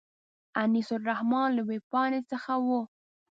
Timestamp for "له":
1.57-1.61